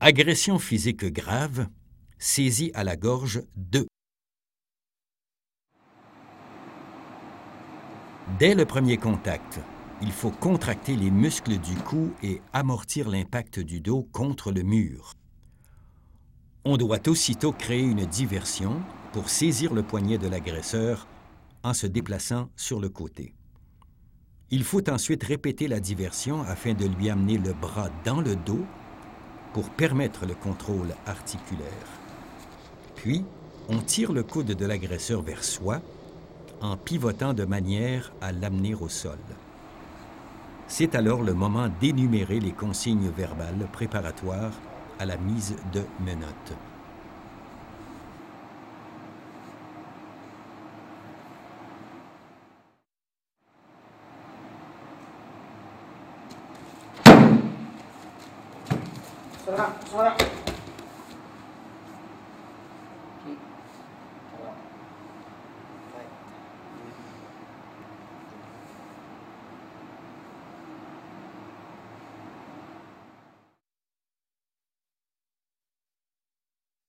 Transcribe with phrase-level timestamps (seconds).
[0.00, 1.66] Agression physique grave,
[2.20, 3.84] saisie à la gorge 2.
[8.38, 9.58] Dès le premier contact,
[10.00, 15.14] il faut contracter les muscles du cou et amortir l'impact du dos contre le mur.
[16.64, 18.80] On doit aussitôt créer une diversion
[19.12, 21.08] pour saisir le poignet de l'agresseur
[21.64, 23.34] en se déplaçant sur le côté.
[24.52, 28.64] Il faut ensuite répéter la diversion afin de lui amener le bras dans le dos
[29.58, 31.66] pour permettre le contrôle articulaire.
[32.94, 33.24] Puis,
[33.68, 35.80] on tire le coude de l'agresseur vers soi
[36.60, 39.18] en pivotant de manière à l'amener au sol.
[40.68, 44.54] C'est alors le moment d'énumérer les consignes verbales préparatoires
[45.00, 46.54] à la mise de menottes.
[59.48, 60.16] それだそれだ。